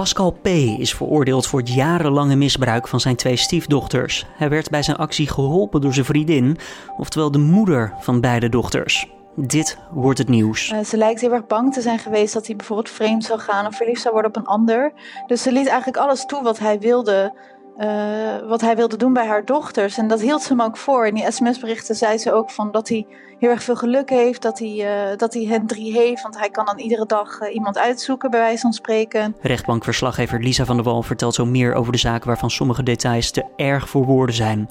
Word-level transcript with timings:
Pascal 0.00 0.30
P. 0.30 0.46
is 0.46 0.94
veroordeeld 0.94 1.46
voor 1.46 1.58
het 1.58 1.74
jarenlange 1.74 2.36
misbruik 2.36 2.88
van 2.88 3.00
zijn 3.00 3.16
twee 3.16 3.36
stiefdochters. 3.36 4.26
Hij 4.36 4.48
werd 4.48 4.70
bij 4.70 4.82
zijn 4.82 4.96
actie 4.96 5.28
geholpen 5.28 5.80
door 5.80 5.92
zijn 5.92 6.04
vriendin, 6.04 6.58
oftewel 6.96 7.30
de 7.30 7.38
moeder 7.38 7.94
van 7.98 8.20
beide 8.20 8.48
dochters. 8.48 9.08
Dit 9.36 9.78
wordt 9.90 10.18
het 10.18 10.28
nieuws. 10.28 10.70
Uh, 10.70 10.80
ze 10.84 10.96
lijkt 10.96 11.20
heel 11.20 11.32
erg 11.32 11.46
bang 11.46 11.72
te 11.72 11.80
zijn 11.80 11.98
geweest 11.98 12.34
dat 12.34 12.46
hij 12.46 12.56
bijvoorbeeld 12.56 12.90
vreemd 12.90 13.24
zou 13.24 13.40
gaan 13.40 13.66
of 13.66 13.76
verliefd 13.76 14.00
zou 14.00 14.12
worden 14.12 14.30
op 14.30 14.36
een 14.36 14.46
ander. 14.46 14.92
Dus 15.26 15.42
ze 15.42 15.52
liet 15.52 15.66
eigenlijk 15.66 15.98
alles 15.98 16.26
toe 16.26 16.42
wat 16.42 16.58
hij 16.58 16.78
wilde 16.78 17.32
uh, 17.78 18.48
wat 18.48 18.60
hij 18.60 18.76
wilde 18.76 18.96
doen 18.96 19.12
bij 19.12 19.26
haar 19.26 19.44
dochters. 19.44 19.98
En 19.98 20.08
dat 20.08 20.20
hield 20.20 20.42
ze 20.42 20.48
hem 20.48 20.62
ook 20.62 20.76
voor. 20.76 21.06
In 21.06 21.14
die 21.14 21.30
sms-berichten 21.30 21.94
zei 21.94 22.18
ze 22.18 22.32
ook 22.32 22.50
van 22.50 22.70
dat 22.70 22.88
hij 22.88 23.06
heel 23.38 23.50
erg 23.50 23.62
veel 23.62 23.76
geluk 23.76 24.10
heeft, 24.10 24.42
dat 24.42 24.58
hij, 24.58 24.74
uh, 25.10 25.16
dat 25.16 25.34
hij 25.34 25.44
hen 25.44 25.66
drie 25.66 25.92
heeft. 25.92 26.22
Want 26.22 26.38
hij 26.38 26.50
kan 26.50 26.64
dan 26.64 26.78
iedere 26.78 27.06
dag 27.06 27.40
uh, 27.40 27.54
iemand 27.54 27.78
uitzoeken, 27.78 28.30
bij 28.30 28.40
wijze 28.40 28.60
van 28.60 28.72
spreken. 28.72 29.36
Rechtbankverslaggever 29.40 30.42
Lisa 30.42 30.64
van 30.64 30.76
der 30.76 30.84
Wal 30.84 31.02
vertelt 31.02 31.34
zo 31.34 31.46
meer 31.46 31.74
over 31.74 31.92
de 31.92 31.98
zaak 31.98 32.24
waarvan 32.24 32.50
sommige 32.50 32.82
details 32.82 33.30
te 33.30 33.44
erg 33.56 33.88
voor 33.88 34.04
woorden 34.04 34.34
zijn. 34.34 34.68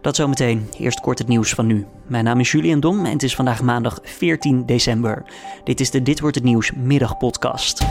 Dat 0.00 0.16
zometeen. 0.16 0.68
Eerst 0.78 1.00
kort 1.00 1.18
het 1.18 1.28
nieuws 1.28 1.54
van 1.54 1.66
nu. 1.66 1.86
Mijn 2.06 2.24
naam 2.24 2.40
is 2.40 2.52
Julian 2.52 2.80
Dom 2.80 3.04
en 3.04 3.12
het 3.12 3.22
is 3.22 3.34
vandaag 3.34 3.62
maandag 3.62 3.98
14 4.02 4.66
december. 4.66 5.22
Dit 5.64 5.80
is 5.80 5.90
de 5.90 6.02
Dit 6.02 6.20
wordt 6.20 6.36
het 6.36 6.44
nieuws 6.44 6.72
middagpodcast. 6.72 7.82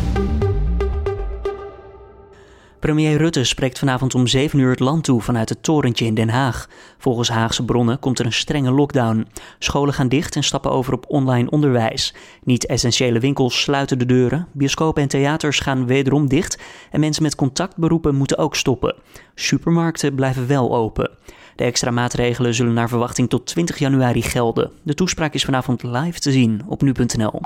Premier 2.81 3.17
Rutte 3.17 3.44
spreekt 3.44 3.80
vanavond 3.80 4.16
om 4.16 4.27
7 4.27 4.59
uur 4.59 4.70
het 4.70 4.80
land 4.80 5.03
toe 5.03 5.21
vanuit 5.21 5.49
het 5.49 5.63
torentje 5.63 6.05
in 6.05 6.13
Den 6.13 6.30
Haag. 6.30 6.70
Volgens 6.98 7.30
Haagse 7.30 7.66
bronnen 7.66 7.99
komt 7.99 8.20
er 8.20 8.26
een 8.26 8.34
strenge 8.34 8.71
lockdown. 8.71 9.27
Scholen 9.59 9.94
gaan 9.94 10.07
dicht 10.07 10.35
en 10.35 10.44
stappen 10.44 10.71
over 10.71 10.94
op 10.94 11.05
online 11.07 11.49
onderwijs. 11.49 12.13
Niet-essentiële 12.44 13.20
winkels 13.20 13.62
sluiten 13.62 13.99
de 13.99 14.05
deuren. 14.05 14.48
Bioscopen 14.52 15.02
en 15.02 15.07
theaters 15.07 15.59
gaan 15.59 15.85
wederom 15.85 16.27
dicht. 16.27 16.57
En 16.91 16.99
mensen 16.99 17.23
met 17.23 17.35
contactberoepen 17.35 18.16
moeten 18.16 18.38
ook 18.38 18.55
stoppen. 18.55 18.95
Supermarkten 19.35 20.16
blijven 20.16 20.48
wel 20.48 20.76
open. 20.76 21.10
De 21.55 21.63
extra 21.63 21.91
maatregelen 21.91 22.54
zullen 22.54 22.73
naar 22.73 22.90
verwachting 22.90 23.29
tot 23.29 23.45
20 23.45 23.77
januari 23.77 24.21
gelden. 24.21 24.71
De 24.84 24.93
toespraak 24.93 25.34
is 25.34 25.45
vanavond 25.45 25.84
live 25.84 26.20
te 26.20 26.32
zien 26.32 26.62
op 26.68 26.82
nu.nl. 26.82 27.41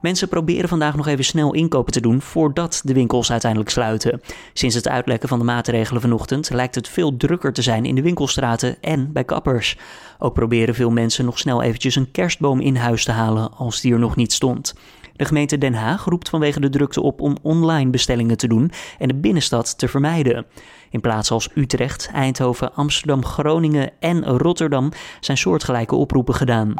Mensen 0.00 0.28
proberen 0.28 0.68
vandaag 0.68 0.96
nog 0.96 1.06
even 1.06 1.24
snel 1.24 1.54
inkopen 1.54 1.92
te 1.92 2.00
doen 2.00 2.20
voordat 2.20 2.80
de 2.84 2.92
winkels 2.92 3.30
uiteindelijk 3.30 3.70
sluiten. 3.70 4.20
Sinds 4.52 4.74
het 4.74 4.88
uitlekken 4.88 5.28
van 5.28 5.38
de 5.38 5.44
maatregelen 5.44 6.00
vanochtend 6.00 6.50
lijkt 6.50 6.74
het 6.74 6.88
veel 6.88 7.16
drukker 7.16 7.52
te 7.52 7.62
zijn 7.62 7.84
in 7.84 7.94
de 7.94 8.02
winkelstraten 8.02 8.76
en 8.80 9.12
bij 9.12 9.24
kappers. 9.24 9.78
Ook 10.18 10.34
proberen 10.34 10.74
veel 10.74 10.90
mensen 10.90 11.24
nog 11.24 11.38
snel 11.38 11.62
eventjes 11.62 11.96
een 11.96 12.10
kerstboom 12.10 12.60
in 12.60 12.76
huis 12.76 13.04
te 13.04 13.12
halen 13.12 13.52
als 13.52 13.80
die 13.80 13.92
er 13.92 13.98
nog 13.98 14.16
niet 14.16 14.32
stond. 14.32 14.74
De 15.16 15.24
gemeente 15.24 15.58
Den 15.58 15.74
Haag 15.74 16.04
roept 16.04 16.28
vanwege 16.28 16.60
de 16.60 16.68
drukte 16.68 17.00
op 17.00 17.20
om 17.20 17.36
online 17.42 17.90
bestellingen 17.90 18.36
te 18.36 18.48
doen 18.48 18.70
en 18.98 19.08
de 19.08 19.14
binnenstad 19.14 19.78
te 19.78 19.88
vermijden. 19.88 20.46
In 20.90 21.00
plaatsen 21.00 21.34
als 21.34 21.48
Utrecht, 21.54 22.10
Eindhoven, 22.12 22.74
Amsterdam, 22.74 23.24
Groningen 23.24 23.90
en 23.98 24.24
Rotterdam 24.24 24.92
zijn 25.20 25.38
soortgelijke 25.38 25.94
oproepen 25.94 26.34
gedaan. 26.34 26.74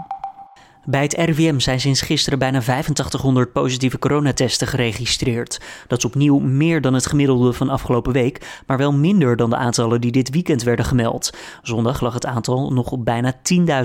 Bij 0.85 1.03
het 1.03 1.13
RIVM 1.13 1.59
zijn 1.59 1.81
sinds 1.81 2.01
gisteren 2.01 2.39
bijna 2.39 2.59
8500 2.59 3.53
positieve 3.53 3.99
coronatesten 3.99 4.67
geregistreerd. 4.67 5.61
Dat 5.87 5.99
is 5.99 6.05
opnieuw 6.05 6.39
meer 6.39 6.81
dan 6.81 6.95
het 6.95 7.07
gemiddelde 7.07 7.53
van 7.53 7.69
afgelopen 7.69 8.13
week, 8.13 8.63
maar 8.67 8.79
wel 8.79 8.93
minder 8.93 9.37
dan 9.37 9.51
de 9.51 9.57
aantallen 9.57 10.01
die 10.01 10.13
dit 10.13 10.31
weekend 10.31 10.63
werden 10.63 10.85
gemeld. 10.85 11.31
Zondag 11.63 12.01
lag 12.01 12.15
het 12.15 12.27
aantal 12.27 12.73
nog 12.73 12.91
op 12.91 13.05
bijna 13.05 13.35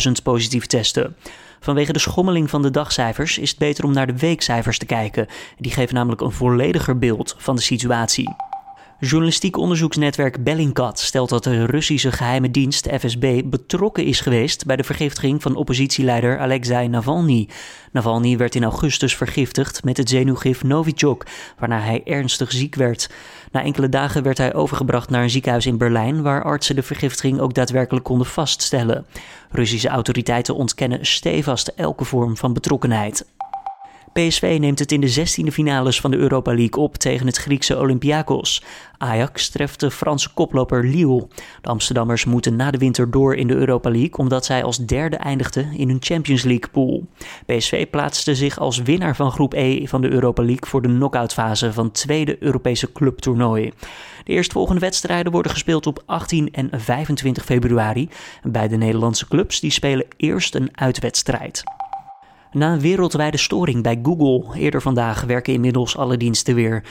10.000 0.07 0.11
positieve 0.23 0.67
testen. 0.67 1.15
Vanwege 1.59 1.93
de 1.93 1.99
schommeling 1.99 2.49
van 2.49 2.61
de 2.61 2.71
dagcijfers 2.71 3.37
is 3.37 3.49
het 3.49 3.59
beter 3.59 3.83
om 3.83 3.93
naar 3.93 4.07
de 4.07 4.17
weekcijfers 4.17 4.77
te 4.77 4.85
kijken. 4.85 5.27
Die 5.57 5.71
geven 5.71 5.95
namelijk 5.95 6.21
een 6.21 6.31
vollediger 6.31 6.97
beeld 6.97 7.35
van 7.37 7.55
de 7.55 7.61
situatie. 7.61 8.35
Journalistiek 8.99 9.57
onderzoeksnetwerk 9.57 10.43
Bellingcat 10.43 10.99
stelt 10.99 11.29
dat 11.29 11.43
de 11.43 11.65
Russische 11.65 12.11
geheime 12.11 12.51
dienst 12.51 12.89
FSB 12.99 13.41
betrokken 13.45 14.05
is 14.05 14.19
geweest 14.19 14.65
bij 14.65 14.75
de 14.75 14.83
vergiftiging 14.83 15.41
van 15.41 15.55
oppositieleider 15.55 16.39
Alexei 16.39 16.87
Navalny. 16.87 17.49
Navalny 17.91 18.37
werd 18.37 18.55
in 18.55 18.63
augustus 18.63 19.15
vergiftigd 19.15 19.83
met 19.83 19.97
het 19.97 20.09
zenuwgif 20.09 20.63
Novichok, 20.63 21.25
waarna 21.59 21.79
hij 21.79 22.01
ernstig 22.05 22.51
ziek 22.51 22.75
werd. 22.75 23.09
Na 23.51 23.63
enkele 23.63 23.89
dagen 23.89 24.23
werd 24.23 24.37
hij 24.37 24.53
overgebracht 24.53 25.09
naar 25.09 25.23
een 25.23 25.29
ziekenhuis 25.29 25.65
in 25.65 25.77
Berlijn, 25.77 26.21
waar 26.21 26.43
artsen 26.43 26.75
de 26.75 26.83
vergiftiging 26.83 27.39
ook 27.39 27.53
daadwerkelijk 27.53 28.05
konden 28.05 28.27
vaststellen. 28.27 29.05
Russische 29.49 29.89
autoriteiten 29.89 30.55
ontkennen 30.55 31.05
stevast 31.05 31.67
elke 31.67 32.05
vorm 32.05 32.37
van 32.37 32.53
betrokkenheid. 32.53 33.25
PSV 34.19 34.57
neemt 34.59 34.79
het 34.79 34.91
in 34.91 35.01
de 35.01 35.13
16e 35.13 35.53
finales 35.53 36.01
van 36.01 36.11
de 36.11 36.17
Europa 36.17 36.53
League 36.53 36.83
op 36.83 36.95
tegen 36.95 37.25
het 37.25 37.37
Griekse 37.37 37.79
Olympiakos. 37.79 38.63
Ajax 38.97 39.49
treft 39.49 39.79
de 39.79 39.91
Franse 39.91 40.33
koploper 40.33 40.85
Lille. 40.85 41.27
De 41.61 41.69
Amsterdammers 41.69 42.25
moeten 42.25 42.55
na 42.55 42.71
de 42.71 42.77
winter 42.77 43.11
door 43.11 43.35
in 43.35 43.47
de 43.47 43.53
Europa 43.53 43.89
League 43.89 44.17
omdat 44.17 44.45
zij 44.45 44.63
als 44.63 44.77
derde 44.77 45.15
eindigden 45.15 45.71
in 45.77 45.87
hun 45.87 45.97
Champions 45.99 46.43
League 46.43 46.69
pool. 46.71 47.05
PSV 47.45 47.89
plaatste 47.89 48.35
zich 48.35 48.59
als 48.59 48.81
winnaar 48.81 49.15
van 49.15 49.31
groep 49.31 49.53
E 49.53 49.87
van 49.87 50.01
de 50.01 50.09
Europa 50.09 50.43
League 50.43 50.67
voor 50.67 50.81
de 50.81 50.87
knock-outfase 50.87 51.73
van 51.73 51.85
het 51.85 51.93
tweede 51.93 52.43
Europese 52.43 52.91
clubtoernooi. 52.91 53.71
De 54.23 54.31
eerstvolgende 54.31 54.81
wedstrijden 54.81 55.31
worden 55.31 55.51
gespeeld 55.51 55.87
op 55.87 56.03
18 56.05 56.51
en 56.51 56.69
25 56.71 57.45
februari. 57.45 58.09
Beide 58.43 58.75
Nederlandse 58.75 59.27
clubs 59.27 59.59
die 59.59 59.71
spelen 59.71 60.05
eerst 60.17 60.55
een 60.55 60.69
uitwedstrijd. 60.71 61.63
Na 62.55 62.73
een 62.73 62.79
wereldwijde 62.79 63.37
storing 63.37 63.83
bij 63.83 63.99
Google 64.03 64.59
eerder 64.59 64.81
vandaag 64.81 65.23
werken 65.23 65.53
inmiddels 65.53 65.97
alle 65.97 66.17
diensten 66.17 66.55
weer. 66.55 66.83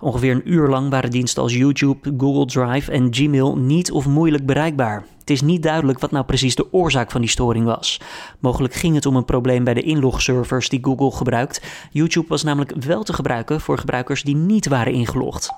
Ongeveer 0.00 0.34
een 0.34 0.52
uur 0.52 0.68
lang 0.68 0.90
waren 0.90 1.10
diensten 1.10 1.42
als 1.42 1.54
YouTube, 1.54 2.14
Google 2.18 2.46
Drive 2.46 2.92
en 2.92 3.14
Gmail 3.14 3.56
niet 3.56 3.92
of 3.92 4.06
moeilijk 4.06 4.46
bereikbaar. 4.46 5.04
Het 5.20 5.30
is 5.30 5.40
niet 5.40 5.62
duidelijk 5.62 5.98
wat 5.98 6.10
nou 6.10 6.24
precies 6.24 6.54
de 6.54 6.72
oorzaak 6.72 7.10
van 7.10 7.20
die 7.20 7.30
storing 7.30 7.64
was. 7.64 8.00
Mogelijk 8.38 8.74
ging 8.74 8.94
het 8.94 9.06
om 9.06 9.16
een 9.16 9.24
probleem 9.24 9.64
bij 9.64 9.74
de 9.74 9.82
inlogservers 9.82 10.68
die 10.68 10.84
Google 10.84 11.10
gebruikt. 11.10 11.62
YouTube 11.90 12.28
was 12.28 12.42
namelijk 12.42 12.84
wel 12.84 13.02
te 13.02 13.12
gebruiken 13.12 13.60
voor 13.60 13.78
gebruikers 13.78 14.22
die 14.22 14.36
niet 14.36 14.68
waren 14.68 14.92
ingelogd. 14.92 15.50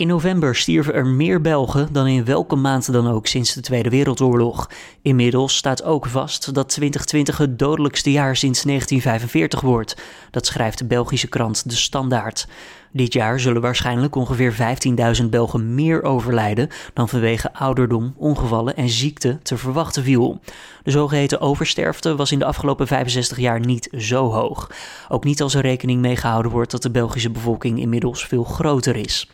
In 0.00 0.06
november 0.06 0.56
stierven 0.56 0.94
er 0.94 1.06
meer 1.06 1.40
Belgen 1.40 1.92
dan 1.92 2.06
in 2.06 2.24
welke 2.24 2.56
maand 2.56 2.92
dan 2.92 3.08
ook 3.08 3.26
sinds 3.26 3.54
de 3.54 3.60
Tweede 3.60 3.88
Wereldoorlog. 3.88 4.70
Inmiddels 5.02 5.56
staat 5.56 5.82
ook 5.82 6.06
vast 6.06 6.54
dat 6.54 6.68
2020 6.68 7.38
het 7.38 7.58
dodelijkste 7.58 8.10
jaar 8.10 8.36
sinds 8.36 8.62
1945 8.62 9.60
wordt. 9.60 9.96
Dat 10.30 10.46
schrijft 10.46 10.78
de 10.78 10.84
Belgische 10.84 11.28
krant 11.28 11.68
De 11.68 11.76
Standaard. 11.76 12.48
Dit 12.92 13.12
jaar 13.12 13.40
zullen 13.40 13.62
waarschijnlijk 13.62 14.14
ongeveer 14.14 14.54
15.000 15.22 15.24
Belgen 15.30 15.74
meer 15.74 16.02
overlijden 16.02 16.68
dan 16.94 17.08
vanwege 17.08 17.54
ouderdom, 17.54 18.14
ongevallen 18.16 18.76
en 18.76 18.88
ziekte 18.88 19.38
te 19.42 19.56
verwachten 19.56 20.02
viel. 20.02 20.40
De 20.82 20.90
zogeheten 20.90 21.40
oversterfte 21.40 22.16
was 22.16 22.32
in 22.32 22.38
de 22.38 22.44
afgelopen 22.44 22.86
65 22.86 23.38
jaar 23.38 23.60
niet 23.60 23.88
zo 23.98 24.30
hoog. 24.30 24.70
Ook 25.08 25.24
niet 25.24 25.42
als 25.42 25.54
er 25.54 25.62
rekening 25.62 26.00
mee 26.00 26.16
gehouden 26.16 26.52
wordt 26.52 26.70
dat 26.70 26.82
de 26.82 26.90
Belgische 26.90 27.30
bevolking 27.30 27.80
inmiddels 27.80 28.26
veel 28.26 28.44
groter 28.44 28.96
is. 28.96 29.28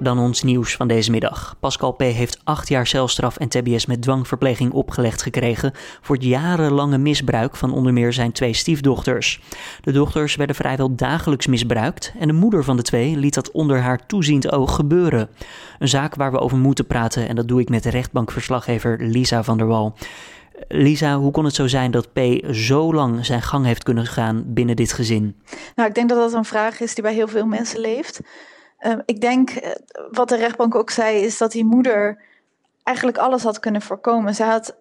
Dan 0.00 0.18
ons 0.18 0.42
nieuws 0.42 0.76
van 0.76 0.88
deze 0.88 1.10
middag. 1.10 1.56
Pascal 1.60 1.92
P. 1.92 2.00
heeft 2.00 2.40
acht 2.44 2.68
jaar 2.68 2.86
celstraf 2.86 3.36
en 3.36 3.48
tbs 3.48 3.86
met 3.86 4.02
dwangverpleging 4.02 4.72
opgelegd 4.72 5.22
gekregen 5.22 5.72
voor 6.00 6.14
het 6.16 6.24
jarenlange 6.24 6.98
misbruik 6.98 7.56
van 7.56 7.72
onder 7.72 7.92
meer 7.92 8.12
zijn 8.12 8.32
twee 8.32 8.52
stiefdochters. 8.52 9.40
De 9.80 9.92
dochters 9.92 10.36
werden 10.36 10.56
vrijwel 10.56 10.94
dagelijks 10.94 11.46
misbruikt 11.46 12.12
en 12.18 12.26
de 12.26 12.34
moeder 12.34 12.64
van 12.64 12.76
de 12.76 12.82
twee 12.82 13.16
liet 13.16 13.34
dat 13.34 13.50
onder 13.50 13.80
haar 13.80 14.06
toeziend 14.06 14.52
oog 14.52 14.74
gebeuren. 14.74 15.28
Een 15.78 15.88
zaak 15.88 16.14
waar 16.14 16.32
we 16.32 16.38
over 16.38 16.58
moeten 16.58 16.86
praten 16.86 17.28
en 17.28 17.36
dat 17.36 17.48
doe 17.48 17.60
ik 17.60 17.68
met 17.68 17.84
rechtbankverslaggever 17.84 18.98
Lisa 19.00 19.42
van 19.42 19.58
der 19.58 19.66
Wal. 19.66 19.94
Lisa, 20.68 21.16
hoe 21.16 21.30
kon 21.30 21.44
het 21.44 21.54
zo 21.54 21.66
zijn 21.66 21.90
dat 21.90 22.12
P 22.12 22.18
zo 22.50 22.94
lang 22.94 23.26
zijn 23.26 23.42
gang 23.42 23.64
heeft 23.64 23.82
kunnen 23.82 24.06
gaan 24.06 24.42
binnen 24.46 24.76
dit 24.76 24.92
gezin? 24.92 25.42
Nou, 25.74 25.88
ik 25.88 25.94
denk 25.94 26.08
dat 26.08 26.18
dat 26.18 26.32
een 26.32 26.44
vraag 26.44 26.80
is 26.80 26.94
die 26.94 27.02
bij 27.02 27.14
heel 27.14 27.28
veel 27.28 27.46
mensen 27.46 27.80
leeft. 27.80 28.20
Ehm, 28.78 29.00
ik 29.04 29.20
denk, 29.20 29.50
eh, 29.50 29.70
wat 30.10 30.28
de 30.28 30.36
rechtbank 30.36 30.74
ook 30.74 30.90
zei, 30.90 31.22
is 31.22 31.38
dat 31.38 31.52
die 31.52 31.64
moeder 31.64 32.22
eigenlijk 32.82 33.18
alles 33.18 33.42
had 33.42 33.60
kunnen 33.60 33.82
voorkomen. 33.82 34.34
Ze 34.34 34.42
had 34.42 34.76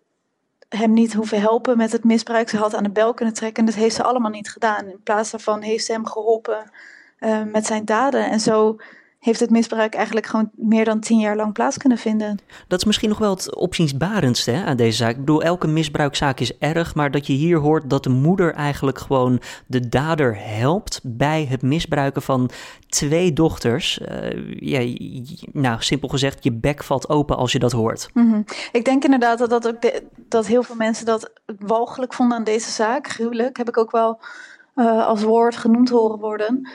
hem 0.70 0.94
niet 0.94 1.14
hoeven 1.14 1.42
helpen 1.42 1.78
met 1.78 1.92
het 1.92 2.04
misbruik. 2.04 2.50
Ze 2.50 2.58
had 2.58 2.76
aan 2.76 2.84
de 2.84 2.90
bel 2.90 3.14
kunnen 3.14 3.34
trekken. 3.34 3.64
En 3.64 3.70
dat 3.70 3.80
heeft 3.80 3.96
ze 3.96 4.04
allemaal 4.04 4.32
niet 4.32 4.50
gedaan. 4.50 4.86
In 4.86 5.04
plaats 5.04 5.32
daarvan 5.32 5.62
heeft 5.62 5.86
ze 5.86 5.92
hem 5.92 6.06
geholpen 6.06 6.72
uh, 7.20 7.44
met 7.44 7.66
zijn 7.66 7.86
daden. 7.86 8.30
En 8.30 8.40
zo 8.40 8.78
heeft 9.28 9.40
het 9.40 9.50
misbruik 9.50 9.94
eigenlijk 9.94 10.26
gewoon 10.26 10.52
meer 10.56 10.86
dan 10.86 11.00
tien 11.00 11.20
jaar 11.20 11.36
lang 11.36 11.54
plaats 11.54 11.78
kunnen 11.78 11.98
vinden. 11.98 12.40
Dat 12.68 12.80
is 12.80 12.86
misschien 12.86 13.10
nog 13.10 13.18
wel 13.18 13.30
het 13.30 13.56
opziensbarendste 13.56 14.52
hè, 14.52 14.66
aan 14.66 14.78
deze 14.78 14.98
zaak. 14.98 15.12
Ik 15.12 15.20
bedoel, 15.20 15.44
elke 15.44 15.68
misbruikzaak 15.68 16.40
is 16.40 16.58
erg, 16.58 16.96
maar 16.96 17.12
dat 17.12 17.28
je 17.28 17.34
hier 17.34 17.58
hoort 17.58 17.90
dat 17.90 18.04
de 18.04 18.10
moeder 18.10 18.54
eigenlijk 18.54 18.98
gewoon 18.98 19.42
de 19.66 19.90
dader 19.90 20.38
helpt 20.40 21.00
bij 21.04 21.48
het 21.50 21.62
misbruiken 21.62 22.22
van 22.22 22.50
twee 22.90 23.34
dochters. 23.34 24.00
Uh, 24.00 24.60
ja, 24.60 24.96
nou, 25.52 25.82
simpel 25.82 26.08
gezegd, 26.08 26.44
je 26.44 26.52
bek 26.52 26.84
valt 26.84 27.10
open 27.10 27.38
als 27.38 27.52
je 27.52 27.60
dat 27.60 27.72
hoort. 27.72 28.10
Mm 28.14 28.46
Ik 28.72 28.86
denk 28.86 29.04
inderdaad 29.04 29.38
dat, 29.38 29.50
dat, 29.50 29.68
ook 29.68 29.92
dat 30.30 30.48
heel 30.48 30.64
veel 30.64 30.76
mensen 30.76 31.06
dat 31.06 31.32
walgelijk 31.60 32.14
vonden 32.14 32.38
aan 32.38 32.44
deze 32.44 32.72
zaak. 32.72 33.08
Gruwelijk, 33.08 33.58
heb 33.58 33.68
ik 33.68 33.78
ook 33.78 33.92
wel 33.92 34.20
uh, 34.76 35.08
als 35.08 35.24
woord 35.24 35.58
genoemd 35.58 35.90
horen 35.90 36.20
worden. 36.20 36.70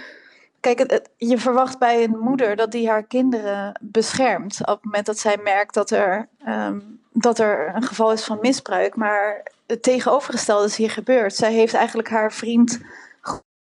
Kijk, 0.63 1.09
je 1.17 1.39
verwacht 1.39 1.79
bij 1.79 2.05
een 2.05 2.19
moeder 2.19 2.57
dat 2.57 2.73
die 2.73 2.89
haar 2.89 3.03
kinderen 3.03 3.81
beschermt. 3.81 4.61
Op 4.61 4.75
het 4.75 4.85
moment 4.85 5.07
dat 5.07 5.19
zij 5.19 5.37
merkt 5.43 5.75
dat 5.75 5.91
er, 5.91 6.29
ehm, 6.45 6.81
dat 7.13 7.39
er 7.39 7.75
een 7.75 7.83
geval 7.83 8.13
is 8.13 8.25
van 8.25 8.39
misbruik. 8.41 8.97
Maar 8.97 9.47
het 9.67 9.83
tegenovergestelde 9.83 10.67
is 10.67 10.77
hier 10.77 10.91
gebeurd. 10.91 11.35
Zij 11.35 11.53
heeft 11.53 11.75
eigenlijk 11.75 12.09
haar 12.09 12.33
vriend 12.33 12.81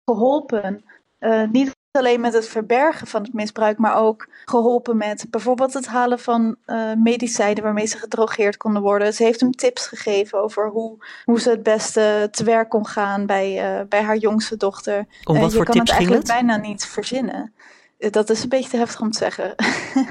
geholpen. 0.05 0.85
Uh, 1.21 1.49
niet 1.51 1.77
alleen 1.91 2.21
met 2.21 2.33
het 2.33 2.49
verbergen 2.49 3.07
van 3.07 3.23
het 3.23 3.33
misbruik, 3.33 3.79
maar 3.79 3.97
ook 3.97 4.29
geholpen 4.45 4.97
met 4.97 5.27
bijvoorbeeld 5.31 5.75
het 5.75 5.87
halen 5.87 6.19
van 6.19 6.57
uh, 6.67 6.93
medicijnen 7.03 7.63
waarmee 7.63 7.87
ze 7.87 7.99
gedrogeerd 7.99 8.57
konden 8.57 8.83
worden. 8.83 9.15
Ze 9.15 9.25
heeft 9.25 9.41
hem 9.41 9.53
tips 9.53 9.87
gegeven 9.87 10.43
over 10.43 10.69
hoe, 10.69 10.97
hoe 11.25 11.41
ze 11.41 11.51
het 11.51 11.63
beste 11.63 12.29
te 12.31 12.45
werk 12.45 12.69
kon 12.69 12.87
gaan 12.87 13.27
bij, 13.27 13.79
uh, 13.81 13.87
bij 13.89 14.03
haar 14.03 14.17
jongste 14.17 14.57
dochter. 14.57 15.07
Om 15.25 15.39
wat 15.39 15.51
je 15.51 15.57
voor 15.57 15.65
kan 15.65 15.75
tips 15.75 15.91
het 15.91 15.99
ging 15.99 16.11
eigenlijk 16.11 16.27
het? 16.27 16.47
bijna 16.47 16.57
niet 16.57 16.85
verzinnen. 16.87 17.53
Dat 17.99 18.31
is 18.31 18.43
een 18.43 18.49
beetje 18.49 18.71
te 18.71 18.77
heftig 18.77 19.01
om 19.01 19.11
te 19.11 19.19
zeggen. 19.19 19.55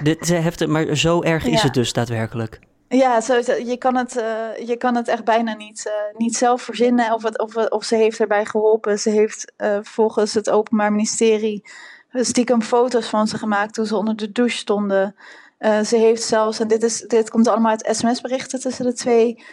Dit 0.04 0.22
is 0.22 0.30
heftig, 0.30 0.68
maar 0.68 0.96
zo 0.96 1.22
erg 1.22 1.46
is 1.46 1.62
het 1.62 1.74
dus 1.74 1.94
daadwerkelijk. 1.94 2.60
Ja, 2.90 3.22
zo, 3.22 3.36
je, 3.36 3.76
kan 3.78 3.96
het, 3.96 4.18
eh, 4.18 4.68
je 4.68 4.78
kan 4.78 4.96
het 4.96 5.08
echt 5.08 5.24
bijna 5.24 5.54
niet, 5.54 5.86
eh, 5.88 6.18
niet 6.18 6.36
zelf 6.36 6.62
verzinnen 6.62 7.14
of, 7.14 7.24
het, 7.24 7.40
of, 7.40 7.56
of 7.56 7.84
ze 7.84 7.96
heeft 7.96 8.20
erbij 8.20 8.46
geholpen. 8.46 9.00
Ze 9.00 9.10
heeft 9.10 9.54
eh, 9.56 9.78
volgens 9.82 10.34
het 10.34 10.50
Openbaar 10.50 10.92
Ministerie 10.92 11.70
stiekem 12.12 12.62
foto's 12.62 13.08
van 13.08 13.28
ze 13.28 13.38
gemaakt 13.38 13.74
toen 13.74 13.86
ze 13.86 13.96
onder 13.96 14.16
de 14.16 14.32
douche 14.32 14.58
stonden. 14.58 15.16
Ze 15.60 15.98
heeft 15.98 16.24
zelfs, 16.24 16.60
en 16.60 16.68
dit, 16.68 16.84
is, 16.84 17.02
dit 17.02 17.30
komt 17.30 17.48
allemaal 17.48 17.72
uit 17.72 17.96
sms-berichten 17.96 18.60
tussen 18.60 18.86
de 18.86 18.94
twee, 18.94 19.44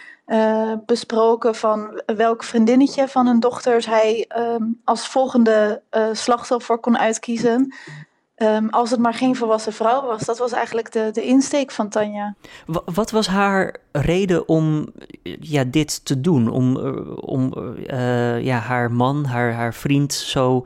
besproken 0.87 1.55
van 1.55 2.03
welk 2.07 2.45
vriendinnetje 2.45 3.09
van 3.09 3.27
hun 3.27 3.41
dochters 3.41 3.87
hij 3.87 4.25
ehm, 4.29 4.63
als 4.85 5.09
volgende 5.09 5.83
slachtoffer 6.13 6.79
kon 6.79 6.99
uitkiezen. 6.99 7.75
Ehm, 8.35 8.69
als 8.69 8.91
het 8.91 9.01
maar 9.01 9.15
geen 9.15 9.37
volwassen 9.37 9.73
vrouw 9.73 10.07
was. 10.07 10.23
Dat 10.25 10.39
was 10.39 10.53
eigenlijk 10.53 10.93
de, 10.93 11.11
de 11.13 11.23
insteek 11.23 11.71
van 11.71 11.89
Tanja. 11.89 12.35
Wa- 12.67 12.83
Wat 12.95 13.11
was 13.11 13.27
haar 13.27 13.77
reden 13.93 14.49
om 14.49 14.87
eh, 15.23 15.37
ja, 15.41 15.65
dit 15.65 16.05
te 16.05 16.21
doen? 16.21 16.49
Om, 16.51 16.77
eh, 16.77 17.17
om 17.17 17.53
eh, 17.87 18.41
ja, 18.43 18.59
haar 18.59 18.93
man, 18.93 19.25
haar, 19.25 19.53
haar 19.53 19.75
vriend 19.75 20.13
zo 20.13 20.65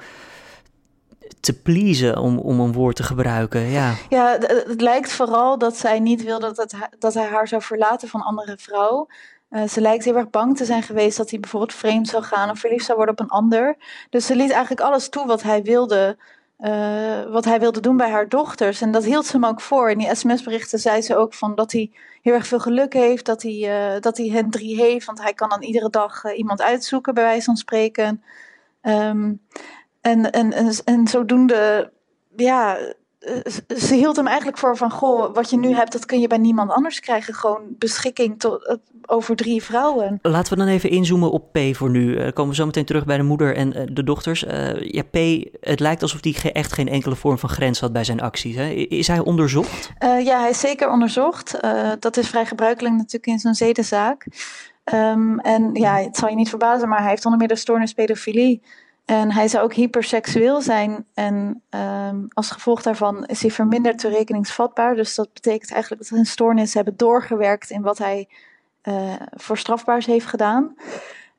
te 1.41 1.61
pleasen, 1.63 2.19
om, 2.19 2.39
om 2.39 2.61
een 2.61 2.73
woord 2.73 2.97
te 2.97 3.03
gebruiken. 3.03 3.61
Ja. 3.61 3.95
Ja, 4.09 4.39
het 4.49 4.81
lijkt 4.81 5.13
vooral 5.13 5.59
dat 5.59 5.77
zij 5.77 6.01
niet 6.01 6.25
wilde 6.25 6.47
dat, 6.47 6.57
het, 6.57 6.89
dat 6.99 7.15
hij 7.15 7.27
haar 7.27 7.49
zou 7.49 7.63
verlaten 7.63 8.09
van 8.09 8.23
andere 8.23 8.57
vrouw. 8.59 9.07
Eh, 9.49 9.69
ze 9.69 9.81
lijkt 9.81 10.05
heel 10.05 10.17
erg 10.17 10.31
bang 10.31 10.57
te 10.57 10.65
zijn 10.65 10.83
geweest 10.83 11.17
dat 11.17 11.31
hij 11.31 11.41
bijvoorbeeld 11.41 11.75
vreemd 11.75 12.09
zou 12.09 12.23
gaan 12.23 12.51
of 12.51 12.59
verliefd 12.59 12.85
zou 12.85 12.97
worden 12.97 13.15
op 13.19 13.21
een 13.25 13.31
ander. 13.31 13.77
Dus 14.11 14.27
ze 14.27 14.37
liet 14.37 14.51
eigenlijk 14.51 14.81
alles 14.81 15.09
toe 15.09 15.27
wat 15.27 15.43
hij 15.43 15.63
wilde, 15.63 16.17
eh, 16.59 17.23
wat 17.23 17.45
hij 17.45 17.61
wilde 17.61 17.81
doen 17.81 17.97
bij 17.97 18.11
haar 18.11 18.29
dochters. 18.29 18.81
En 18.81 18.91
dat 18.91 19.05
hield 19.05 19.27
ze 19.27 19.33
hem 19.33 19.45
ook 19.45 19.61
voor. 19.61 19.91
In 19.91 19.99
die 19.99 20.15
sms-berichten 20.15 20.79
zei 20.79 21.03
ze 21.03 21.17
ook 21.17 21.35
van 21.35 21.55
dat 21.55 21.73
hij 21.73 21.91
heel 22.23 22.35
erg 22.35 22.47
veel 22.47 22.59
geluk 22.59 22.93
heeft, 22.93 23.27
dat 23.27 23.43
hij, 23.43 23.93
eh, 23.95 24.01
dat 24.01 24.17
hij 24.17 24.27
hen 24.27 24.51
drie 24.51 24.77
heeft. 24.77 25.07
Want 25.07 25.23
hij 25.23 25.35
kan 25.35 25.49
dan 25.49 25.63
iedere 25.63 25.91
dag 25.91 26.25
eh, 26.25 26.39
iemand 26.39 26.63
uitzoeken, 26.63 27.15
bij 27.15 27.23
wijze 27.23 27.45
van 27.45 27.57
spreken. 27.57 28.23
Ehm, 28.81 29.35
en, 30.01 30.31
en, 30.31 30.53
en, 30.53 30.73
en 30.85 31.07
zodoende, 31.09 31.93
ja, 32.37 32.79
ze- 33.45 33.79
ze 33.87 33.95
hield 33.95 34.17
hem 34.17 34.27
eigenlijk 34.27 34.59
voor 34.59 34.77
van, 34.77 34.91
goh, 34.91 35.35
wat 35.35 35.51
je 35.51 35.59
nu 35.59 35.75
hebt, 35.75 35.93
dat 35.93 36.07
kun 36.07 36.21
je 36.21 36.27
bij 36.27 36.39
niemand 36.39 36.71
anders 36.71 37.01
krijgen. 37.01 37.35
Gewoon 37.35 37.63
beschikking 37.79 38.39
tot, 38.41 38.67
eh, 38.67 38.75
over 39.07 39.37
drie 39.37 39.63
vrouwen. 39.63 40.19
Laten 40.23 40.53
we 40.53 40.59
dan 40.65 40.69
even 40.69 40.91
inzoomen 40.91 41.31
op 41.31 41.53
P 41.53 41.59
voor 41.73 41.91
nu. 41.91 42.17
Eh, 42.17 42.33
komen 42.33 42.51
we 42.51 42.55
zo 42.57 42.67
meteen 42.67 42.85
terug 42.85 43.05
bij 43.05 43.17
de 43.17 43.23
moeder 43.23 43.57
en 43.57 43.73
eh, 43.75 43.83
de 43.93 44.05
dochters. 44.05 44.45
Eh, 44.45 44.81
ja, 44.81 45.03
P, 45.03 45.17
het 45.61 45.81
lijkt 45.81 46.03
alsof 46.03 46.21
hij 46.23 46.53
echt 46.53 46.73
geen 46.73 46.89
enkele 46.89 47.17
vorm 47.17 47.39
van 47.39 47.49
grens 47.49 47.81
had 47.81 47.93
bij 47.93 48.05
zijn 48.05 48.21
acties. 48.21 48.57
Hè? 48.57 48.69
Is 48.71 49.07
hij 49.07 49.19
onderzocht? 49.19 49.91
Eh, 49.99 50.25
ja, 50.25 50.41
hij 50.41 50.51
is 50.51 50.61
zeker 50.61 50.91
onderzocht. 50.91 51.61
Eh, 51.61 51.91
dat 51.99 52.17
is 52.17 52.29
vrij 52.29 52.47
gebruikelijk 52.47 52.95
natuurlijk 52.95 53.27
in 53.27 53.39
zo'n 53.39 53.55
zedenzaak. 53.55 54.27
Ehm, 54.85 55.39
en 55.39 55.71
ja, 55.75 55.97
het 55.97 56.17
zal 56.17 56.29
je 56.29 56.35
niet 56.37 56.49
verbazen, 56.49 56.89
maar 56.89 57.01
hij 57.01 57.09
heeft 57.09 57.25
onder 57.25 57.41
meer 57.41 57.49
de 57.49 57.57
stoornis 57.57 57.93
pedofilie. 57.93 58.63
En 59.09 59.33
hij 59.33 59.49
zou 59.49 59.65
ook 59.65 59.75
hyperseksueel 59.75 60.61
zijn. 60.61 61.07
En 61.15 61.63
ehm, 61.69 62.17
als 62.33 62.51
gevolg 62.51 62.83
daarvan 62.83 63.27
is 63.27 63.41
hij 63.41 63.51
verminderd 63.51 63.99
toerekeningsvatbaar. 63.99 64.95
Dus 64.95 65.15
dat 65.15 65.33
betekent 65.33 65.71
eigenlijk 65.73 66.03
dat 66.03 66.11
zijn 66.11 66.27
stoornis 66.27 66.75
hebben 66.75 66.97
doorgewerkt 66.97 67.71
in 67.71 67.83
wat 67.83 67.99
hij 67.99 68.29
eh, 68.83 69.15
voor 69.31 69.59
strafbaars 69.59 70.07
heeft 70.07 70.27
gedaan. 70.27 70.75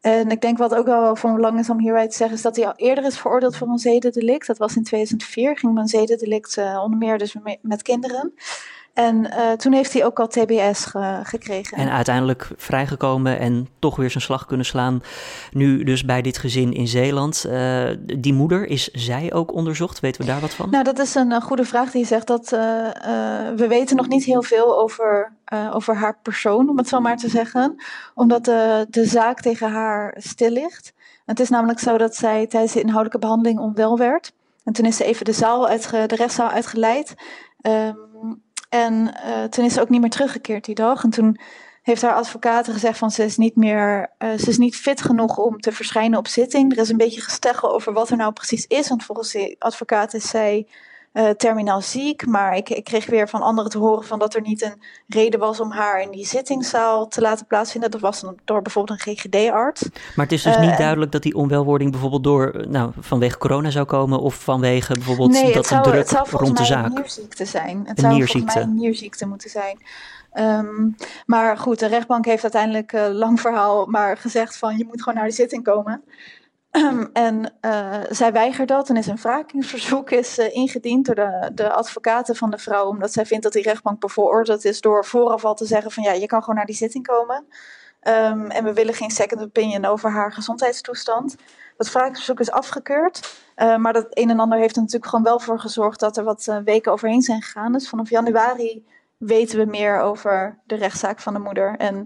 En 0.01 0.29
ik 0.29 0.41
denk 0.41 0.57
wat 0.57 0.75
ook 0.75 0.85
wel 0.85 1.15
van 1.15 1.35
belang 1.35 1.59
is 1.59 1.69
om 1.69 1.79
hierbij 1.79 2.07
te 2.07 2.15
zeggen, 2.15 2.35
is 2.35 2.43
dat 2.43 2.55
hij 2.55 2.65
al 2.65 2.75
eerder 2.75 3.05
is 3.05 3.19
veroordeeld 3.19 3.55
voor 3.55 3.67
een 3.67 3.77
zedendelict. 3.77 4.47
Dat 4.47 4.57
was 4.57 4.75
in 4.75 4.83
2004, 4.83 5.57
ging 5.57 5.77
een 5.77 5.87
zedendelict 5.87 6.57
eh, 6.57 6.81
onder 6.83 6.97
meer 6.97 7.17
dus 7.17 7.33
me- 7.33 7.59
met 7.61 7.81
kinderen. 7.81 8.33
En 8.99 9.31
eh, 9.31 9.51
toen 9.51 9.73
heeft 9.73 9.93
hij 9.93 10.05
ook 10.05 10.19
al 10.19 10.27
TBS 10.27 10.85
ge- 10.85 11.19
gekregen. 11.23 11.77
En 11.77 11.89
uiteindelijk 11.89 12.49
vrijgekomen 12.57 13.39
en 13.39 13.67
toch 13.79 13.95
weer 13.95 14.09
zijn 14.09 14.23
slag 14.23 14.45
kunnen 14.45 14.65
slaan. 14.65 15.01
Nu 15.51 15.83
dus 15.83 16.05
bij 16.05 16.21
dit 16.21 16.37
gezin 16.37 16.73
in 16.73 16.87
Zeeland. 16.87 17.45
Eh, 17.45 17.89
die 18.19 18.33
moeder, 18.33 18.65
is 18.67 18.87
zij 18.87 19.33
ook 19.33 19.53
onderzocht? 19.53 19.99
Weten 19.99 20.21
we 20.21 20.27
daar 20.27 20.39
wat 20.39 20.53
van? 20.53 20.69
Nou, 20.69 20.83
dat 20.83 20.99
is 20.99 21.15
een 21.15 21.31
eh, 21.31 21.41
goede 21.41 21.65
vraag 21.65 21.91
die 21.91 22.05
zegt. 22.05 22.27
Dat, 22.27 22.49
we 22.49 23.65
weten 23.67 23.95
nog 23.95 24.07
niet 24.07 24.23
heel 24.23 24.43
veel 24.43 24.79
over, 24.79 25.31
over 25.73 25.95
haar 25.95 26.17
persoon, 26.21 26.69
om 26.69 26.77
het 26.77 26.87
zo 26.87 26.99
maar 26.99 27.17
te 27.17 27.29
zeggen. 27.29 27.75
Omdat 28.13 28.45
de, 28.45 28.87
de 28.89 29.05
zaak 29.05 29.41
tegen 29.41 29.71
haar 29.71 30.15
stil 30.17 30.49
ligt. 30.49 30.93
Het 31.25 31.39
is 31.39 31.49
namelijk 31.49 31.79
zo 31.79 31.97
dat 31.97 32.15
zij 32.15 32.47
tijdens 32.47 32.73
de 32.73 32.79
inhoudelijke 32.79 33.19
behandeling 33.19 33.59
onwel 33.59 33.97
werd. 33.97 34.33
En 34.63 34.73
toen 34.73 34.85
is 34.85 34.97
ze 34.97 35.03
even 35.03 35.25
de, 35.25 35.33
zaal 35.33 35.67
uitge, 35.67 36.03
de 36.07 36.15
rechtszaal 36.15 36.49
uitgeleid. 36.49 37.15
Ehm, 37.61 37.93
en 38.69 39.15
eh, 39.15 39.43
toen 39.43 39.65
is 39.65 39.73
ze 39.73 39.81
ook 39.81 39.89
niet 39.89 40.01
meer 40.01 40.09
teruggekeerd 40.09 40.65
die 40.65 40.75
dag. 40.75 41.03
En 41.03 41.09
toen 41.09 41.39
heeft 41.81 42.01
haar 42.01 42.13
advocaat 42.13 42.67
gezegd 42.67 42.97
van 42.97 43.11
ze 43.11 43.23
is 43.23 43.37
niet 43.37 43.55
meer, 43.55 44.11
eh, 44.17 44.37
ze 44.37 44.49
is 44.49 44.57
niet 44.57 44.75
fit 44.75 45.01
genoeg 45.01 45.37
om 45.37 45.59
te 45.59 45.71
verschijnen 45.71 46.19
op 46.19 46.27
zitting. 46.27 46.71
Er 46.71 46.77
is 46.77 46.89
een 46.89 46.97
beetje 46.97 47.21
gesteggel 47.21 47.73
over 47.73 47.93
wat 47.93 48.09
er 48.09 48.17
nou 48.17 48.33
precies 48.33 48.65
is. 48.67 48.89
Want 48.89 49.03
volgens 49.03 49.31
de 49.31 49.55
advocaat 49.59 50.13
is 50.13 50.29
zij 50.29 50.67
eh, 51.11 51.29
terminaal 51.29 51.81
ziek. 51.81 52.25
Maar 52.25 52.55
ik, 52.55 52.69
ik 52.69 52.83
kreeg 52.83 53.05
weer 53.05 53.29
van 53.29 53.41
anderen 53.41 53.71
te 53.71 53.77
horen 53.77 54.03
van 54.05 54.19
dat 54.19 54.33
er 54.35 54.41
niet 54.41 54.61
een 54.61 54.81
reden 55.07 55.39
was 55.39 55.59
om 55.59 55.71
haar 55.71 56.01
in 56.01 56.11
die 56.11 56.25
zittingszaal 56.25 57.07
te 57.07 57.21
laten 57.21 57.45
plaatsvinden. 57.45 57.91
Dat 57.91 58.01
was 58.01 58.23
door 58.45 58.61
bijvoorbeeld 58.61 59.05
een 59.05 59.15
GGD-arts. 59.15 59.81
Maar 60.15 60.25
het 60.25 60.31
is 60.31 60.43
dus 60.43 60.55
Eh, 60.55 60.61
niet 60.61 60.71
en- 60.71 60.77
duidelijk 60.77 61.11
dat 61.11 61.21
die 61.23 61.35
onwelwording 61.35 61.91
bijvoorbeeld 61.91 62.23
door, 62.23 62.49
eh, 62.49 62.65
nou, 62.67 62.91
vanwege 62.99 63.37
corona 63.37 63.69
zou 63.69 63.85
komen. 63.85 64.19
Of 64.19 64.35
vanwege 64.35 64.93
bijvoorbeeld 64.93 65.31
Nee, 65.31 65.43
dat 65.45 65.53
het 65.55 65.65
zou, 65.65 65.83
de 65.83 65.89
druk 65.89 66.01
het 66.01 66.09
zou 66.09 66.27
volgens 66.27 66.49
rond 66.49 66.57
de 66.67 66.73
mij 66.73 66.81
zaak. 66.81 66.85
een 66.85 66.93
nierziekte 67.01 67.45
zijn. 67.45 67.77
Het 67.79 67.87
Een 67.97 68.11
zou 68.11 68.23
volgens 68.23 68.53
mij 68.55 68.63
een 68.63 68.75
nierziekte 68.75 69.25
moeten 69.27 69.49
zijn. 69.49 69.77
Ehm, 70.31 70.89
maar 71.25 71.57
goed, 71.57 71.79
de 71.79 71.87
rechtbank 71.87 72.25
heeft 72.25 72.43
uiteindelijk, 72.43 72.93
eh, 72.93 73.07
lang 73.11 73.39
verhaal, 73.41 73.85
maar 73.85 74.17
gezegd 74.17 74.57
van 74.57 74.77
je 74.77 74.85
moet 74.85 74.99
gewoon 75.01 75.17
naar 75.17 75.27
de 75.27 75.33
zitting 75.33 75.63
komen. 75.63 76.01
En 77.13 77.53
eh, 77.61 77.99
zij 78.09 78.31
weigert 78.31 78.67
dat 78.67 78.89
en 78.89 78.97
is 78.97 79.07
een 79.07 79.17
wrakingsverzoek 79.17 80.11
is, 80.11 80.37
eh, 80.37 80.55
ingediend 80.55 81.05
door 81.05 81.15
de, 81.15 81.51
de 81.53 81.71
advocaten 81.71 82.35
van 82.35 82.49
de 82.49 82.57
vrouw. 82.57 82.85
Omdat 82.85 83.13
zij 83.13 83.25
vindt 83.25 83.43
dat 83.43 83.53
die 83.53 83.63
rechtbank 83.63 83.99
bevooroordeeld 83.99 84.65
is 84.65 84.81
door 84.81 85.05
vooraf 85.05 85.45
al 85.45 85.55
te 85.55 85.65
zeggen 85.65 85.91
van 85.91 86.03
ja, 86.03 86.11
je 86.11 86.25
kan 86.25 86.39
gewoon 86.39 86.55
naar 86.55 86.65
die 86.65 86.75
zitting 86.75 87.07
komen. 87.07 87.45
Ehm, 87.99 88.45
en 88.45 88.63
we 88.63 88.73
willen 88.73 88.93
geen 88.93 89.11
second 89.11 89.41
opinion 89.41 89.85
over 89.85 90.11
haar 90.11 90.33
gezondheidstoestand. 90.33 91.35
Dat 91.77 91.91
wrakingsverzoek 91.91 92.39
is 92.39 92.51
afgekeurd. 92.51 93.37
Uh, 93.55 93.77
maar 93.77 93.93
dat 93.93 94.07
een 94.09 94.29
en 94.29 94.39
ander 94.39 94.59
heeft 94.59 94.75
er 94.75 94.81
natuurlijk 94.81 95.09
gewoon 95.09 95.25
wel 95.25 95.39
voor 95.39 95.59
gezorgd 95.59 95.99
dat 95.99 96.17
er 96.17 96.23
wat 96.23 96.59
weken 96.65 96.91
overheen 96.91 97.21
zijn 97.21 97.41
gegaan. 97.41 97.71
Dus 97.71 97.89
vanaf 97.89 98.09
januari 98.09 98.85
weten 99.17 99.59
we 99.59 99.65
meer 99.65 99.99
over 99.99 100.59
de 100.65 100.75
rechtszaak 100.75 101.19
van 101.19 101.33
de 101.33 101.39
moeder. 101.39 101.75
En 101.77 102.05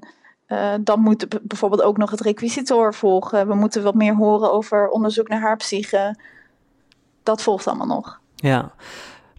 uh, 0.53 0.73
dan 0.81 0.99
moet 0.99 1.27
bijvoorbeeld 1.41 1.81
ook 1.81 1.97
nog 1.97 2.11
het 2.11 2.21
requisitor 2.21 2.93
volgen. 2.93 3.47
We 3.47 3.55
moeten 3.55 3.83
wat 3.83 3.95
meer 3.95 4.15
horen 4.15 4.51
over 4.51 4.89
onderzoek 4.89 5.27
naar 5.27 5.41
haar 5.41 5.57
psyche. 5.57 6.15
Dat 7.23 7.41
volgt 7.41 7.67
allemaal 7.67 7.87
nog. 7.87 8.19
Ja, 8.35 8.71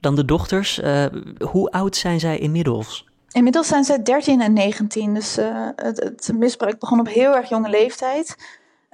dan 0.01 0.15
de 0.15 0.25
dochters. 0.25 0.79
Uh, 0.79 1.07
hoe 1.39 1.71
oud 1.71 1.97
zijn 1.97 2.21
zij 2.21 2.39
inmiddels? 2.39 3.07
Inmiddels 3.31 3.69
zijn 3.69 3.85
zij 3.85 4.03
13 4.03 4.41
en 4.41 4.53
19. 4.53 5.15
Dus 5.15 5.39
uh, 5.39 5.69
het, 5.77 6.01
het, 6.01 6.31
misbruik 6.35 6.79
begon 6.79 7.01
op 7.01 7.09
heel 7.09 7.37
erg 7.37 7.49
jonge 7.49 7.69
leeftijd. 7.69 8.37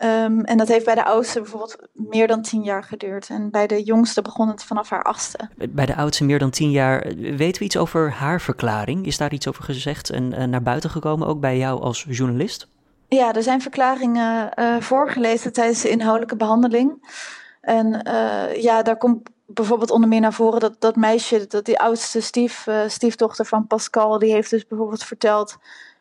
Um, 0.04 0.40
en 0.45 0.57
dat 0.57 0.69
heeft 0.69 0.85
bij 0.85 0.95
de 0.95 1.04
oudste 1.04 1.40
bijvoorbeeld 1.40 1.76
meer 1.92 2.26
dan 2.26 2.42
tien 2.42 2.62
jaar 2.62 2.85
geduurd. 2.85 3.28
En 3.28 3.50
bij 3.50 3.66
de 3.66 3.83
jongste 3.83 4.23
begon 4.23 4.49
het 4.49 4.64
vanaf 4.64 4.90
haar 4.90 5.02
achtste. 5.02 5.38
Bij 5.71 5.87
de 5.87 5.97
oudste 5.97 6.25
meer 6.25 6.38
dan 6.38 6.50
tien 6.50 6.71
jaar. 6.71 7.07
Weten 7.16 7.59
we 7.59 7.64
iets 7.64 7.76
over 7.76 8.12
haar 8.12 8.40
verklaring? 8.40 9.07
Is 9.07 9.16
daar 9.16 9.33
iets 9.33 9.49
over 9.49 9.64
gezegd 9.64 10.11
en 10.11 10.33
uh, 10.33 10.45
naar 10.45 10.62
buiten 10.62 10.90
gekomen, 10.90 11.28
ook 11.28 11.40
bij 11.40 11.59
jou 11.59 11.80
als 11.80 12.07
journalist? 12.09 12.69
Ja, 13.09 13.35
er 13.35 13.42
zijn 13.42 13.62
verklaringen 13.62 14.50
uh, 14.59 14.76
voorgelezen 14.80 15.52
tijdens 15.52 15.83
de 15.83 15.88
inhoudelijke 15.88 16.37
behandeling. 16.37 17.14
En 17.61 18.09
uh, 18.09 18.62
ja, 18.62 18.83
daar 18.83 18.97
komt 18.97 19.28
bijvoorbeeld 19.47 19.90
onder 19.90 20.09
meer 20.09 20.21
naar 20.21 20.33
voren 20.33 20.61
dat 20.61 20.76
dat 20.78 20.97
meisje, 20.97 21.47
dat 21.47 21.64
die 21.64 21.78
oudste 21.78 22.21
stief, 22.21 22.66
stiefdochter 22.87 23.47
van 23.47 23.66
Pascal, 23.66 24.19
die 24.19 24.33
heeft 24.33 24.50
dus 24.50 24.66
bijvoorbeeld 24.66 25.04
verteld 25.04 25.57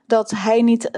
dat 0.05 0.31
hij 0.35 0.61
niet 0.61 0.89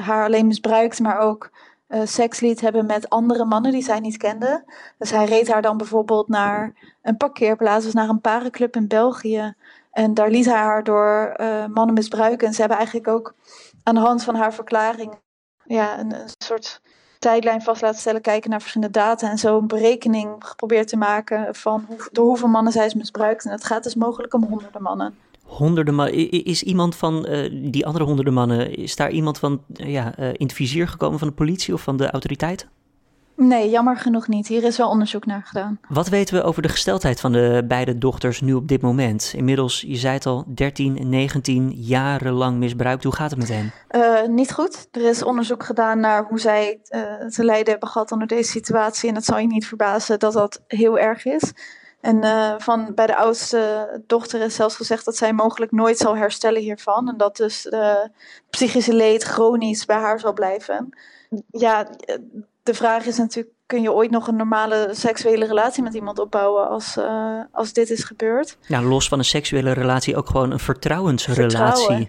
haar 0.00 0.24
alleen 0.24 0.46
misbruikt, 0.46 1.00
maar 1.00 1.18
ook 1.18 1.50
uh, 1.88 2.00
seks 2.04 2.40
liet 2.40 2.60
hebben 2.60 2.86
met 2.86 3.08
andere 3.08 3.44
mannen 3.44 3.72
die 3.72 3.82
zij 3.82 4.00
niet 4.00 4.16
kende. 4.16 4.64
Dus 4.98 5.10
hij 5.10 5.24
reed 5.24 5.48
haar 5.48 5.62
dan 5.62 5.76
bijvoorbeeld 5.76 6.28
naar 6.28 6.74
een 7.02 7.16
parkeerplaats, 7.16 7.84
dus 7.84 7.94
naar 7.94 8.08
een 8.08 8.20
parenclub 8.20 8.76
in 8.76 8.88
België. 8.88 9.54
En 9.92 10.14
daar 10.14 10.30
liet 10.30 10.44
hij 10.44 10.58
haar 10.58 10.84
door 10.84 11.34
uh, 11.40 11.66
mannen 11.66 11.94
misbruiken. 11.94 12.46
En 12.46 12.52
ze 12.52 12.60
hebben 12.60 12.78
eigenlijk 12.78 13.08
ook 13.08 13.34
aan 13.82 13.94
de 13.94 14.00
hand 14.00 14.24
van 14.24 14.34
haar 14.34 14.54
verklaring 14.54 15.18
ja, 15.64 15.98
een, 15.98 16.14
een 16.14 16.28
soort 16.38 16.80
tijdlijn 17.18 17.62
vast 17.62 17.82
laten 17.82 18.00
stellen, 18.00 18.20
kijken 18.20 18.50
naar 18.50 18.60
verschillende 18.60 18.98
data 18.98 19.30
en 19.30 19.38
zo 19.38 19.58
een 19.58 19.66
berekening 19.66 20.34
geprobeerd 20.38 20.88
te 20.88 20.96
maken 20.96 21.54
van 21.54 21.84
hoe, 21.88 22.08
door 22.12 22.26
hoeveel 22.26 22.48
mannen 22.48 22.72
zij 22.72 22.86
is 22.86 22.94
misbruikt. 22.94 23.44
En 23.44 23.50
het 23.50 23.64
gaat 23.64 23.82
dus 23.82 23.94
mogelijk 23.94 24.34
om 24.34 24.44
honderden 24.44 24.82
mannen. 24.82 25.18
Honderden. 25.48 26.12
Is 26.44 26.62
iemand 26.62 26.96
van 26.96 27.26
uh, 27.28 27.70
die 27.72 27.86
andere 27.86 28.04
honderden 28.04 28.34
mannen, 28.34 28.74
is 28.76 28.96
daar 28.96 29.10
iemand 29.10 29.38
van 29.38 29.62
uh, 29.76 29.92
ja, 29.92 30.18
uh, 30.18 30.28
in 30.28 30.46
het 30.46 30.52
vizier 30.52 30.88
gekomen 30.88 31.18
van 31.18 31.28
de 31.28 31.34
politie 31.34 31.74
of 31.74 31.82
van 31.82 31.96
de 31.96 32.10
autoriteiten? 32.10 32.68
Nee, 33.40 33.70
jammer 33.70 33.96
genoeg 33.96 34.28
niet. 34.28 34.46
Hier 34.46 34.64
is 34.64 34.76
wel 34.76 34.88
onderzoek 34.88 35.26
naar 35.26 35.42
gedaan. 35.42 35.80
Wat 35.88 36.08
weten 36.08 36.34
we 36.34 36.42
over 36.42 36.62
de 36.62 36.68
gesteldheid 36.68 37.20
van 37.20 37.32
de 37.32 37.64
beide 37.68 37.98
dochters 37.98 38.40
nu 38.40 38.54
op 38.54 38.68
dit 38.68 38.82
moment? 38.82 39.32
Inmiddels, 39.36 39.80
je 39.80 39.96
zei 39.96 40.14
het 40.14 40.26
al, 40.26 40.44
13, 40.46 41.08
19, 41.08 41.70
jarenlang 41.70 42.58
misbruikt. 42.58 43.04
Hoe 43.04 43.14
gaat 43.14 43.30
het 43.30 43.38
met 43.38 43.48
hen? 43.48 43.72
Uh, 43.90 44.28
niet 44.28 44.52
goed. 44.52 44.88
Er 44.90 45.08
is 45.08 45.22
onderzoek 45.22 45.64
gedaan 45.64 46.00
naar 46.00 46.24
hoe 46.24 46.40
zij 46.40 46.80
uh, 46.90 47.26
te 47.28 47.44
lijden 47.44 47.70
hebben 47.70 47.88
gehad 47.88 48.12
onder 48.12 48.26
deze 48.26 48.50
situatie. 48.50 49.08
En 49.08 49.14
het 49.14 49.24
zal 49.24 49.38
je 49.38 49.46
niet 49.46 49.66
verbazen 49.66 50.18
dat 50.18 50.32
dat 50.32 50.62
heel 50.66 50.98
erg 50.98 51.24
is. 51.24 51.52
En 52.00 52.24
uh, 52.24 52.54
van, 52.58 52.94
bij 52.94 53.06
de 53.06 53.16
oudste 53.16 54.02
dochter 54.06 54.40
is 54.40 54.54
zelfs 54.54 54.76
gezegd 54.76 55.04
dat 55.04 55.16
zij 55.16 55.32
mogelijk 55.32 55.72
nooit 55.72 55.98
zal 55.98 56.16
herstellen 56.16 56.62
hiervan. 56.62 57.08
En 57.08 57.16
dat 57.16 57.36
dus 57.36 57.62
de 57.62 58.10
psychische 58.50 58.94
leed 58.94 59.22
chronisch 59.22 59.84
bij 59.84 59.96
haar 59.96 60.20
zal 60.20 60.32
blijven. 60.32 60.88
Ja, 61.50 61.88
de 62.62 62.74
vraag 62.74 63.06
is 63.06 63.18
natuurlijk, 63.18 63.54
kun 63.66 63.82
je 63.82 63.92
ooit 63.92 64.10
nog 64.10 64.28
een 64.28 64.36
normale 64.36 64.88
seksuele 64.92 65.46
relatie 65.46 65.82
met 65.82 65.94
iemand 65.94 66.18
opbouwen 66.18 66.68
als, 66.68 66.96
uh, 66.96 67.40
als 67.52 67.72
dit 67.72 67.90
is 67.90 68.04
gebeurd? 68.04 68.56
Ja, 68.60 68.82
los 68.82 69.08
van 69.08 69.18
een 69.18 69.24
seksuele 69.24 69.72
relatie 69.72 70.16
ook 70.16 70.26
gewoon 70.26 70.50
een 70.50 70.58
vertrouwensrelatie. 70.58 71.84
Vertrouwen. 71.86 72.08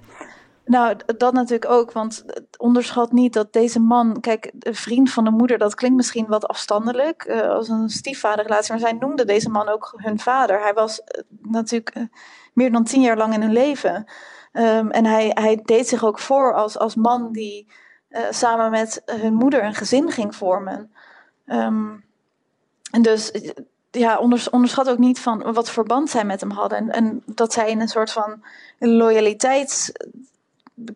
Nou, 0.70 0.96
dat 1.18 1.34
natuurlijk 1.34 1.72
ook, 1.72 1.92
want 1.92 2.26
onderschat 2.58 3.12
niet 3.12 3.34
dat 3.34 3.54
deze 3.54 3.80
man, 3.80 4.20
kijk, 4.20 4.52
de 4.54 4.74
vriend 4.74 5.12
van 5.12 5.24
de 5.24 5.30
moeder, 5.30 5.58
dat 5.58 5.76
klinkt 5.76 5.98
misschien 5.98 6.28
wat 6.28 6.48
afstandelijk, 6.48 7.26
uh, 7.26 7.50
als 7.50 7.70
een 7.70 7.90
stiefvaderrelatie, 7.90 8.72
maar 8.72 8.80
zij 8.80 8.92
noemde 8.92 9.26
deze 9.26 9.50
man 9.50 9.70
ook 9.70 9.94
hun 9.96 10.20
vader. 10.20 10.62
Hij 10.62 10.74
was 10.74 11.00
uh, 11.00 11.24
natuurlijk 11.42 11.96
uh, 11.96 12.04
meer 12.54 12.72
dan 12.72 12.84
tien 12.84 13.02
jaar 13.02 13.18
lang 13.18 13.34
in 13.34 13.42
hun 13.42 13.52
leven. 13.52 14.06
Um, 14.54 14.92
en 14.92 15.06
hij, 15.06 15.32
hij 15.34 15.60
deed 15.64 15.88
zich 15.88 16.04
ook 16.04 16.20
voor 16.20 16.54
als, 16.54 16.78
als 16.78 16.96
man 16.96 17.32
die 17.32 17.68
samen 18.30 18.72
met 18.72 19.02
hun 19.06 19.34
moeder 19.34 19.64
een 19.64 19.76
gezin 19.76 20.12
ging 20.12 20.36
vormen. 20.36 20.92
Um, 21.46 22.04
en 22.92 23.02
dus 23.02 23.32
ja, 23.92 24.18
onderschat 24.52 24.90
ook 24.90 24.98
niet 24.98 25.20
van 25.20 25.54
wat 25.54 25.70
verband 25.70 26.10
zij 26.10 26.26
met 26.26 26.42
hem 26.42 26.52
hadden. 26.52 26.78
En, 26.78 26.92
en 26.92 27.24
dat 27.26 27.54
zij 27.54 27.70
in 27.70 27.82
een 27.82 27.88
soort 27.88 28.12
van 28.12 28.44
loyaliteits 28.80 29.92